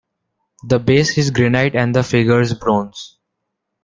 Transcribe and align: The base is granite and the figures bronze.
The 0.63 0.79
base 0.79 1.15
is 1.19 1.29
granite 1.29 1.75
and 1.75 1.93
the 1.93 2.01
figures 2.01 2.55
bronze. 2.55 3.19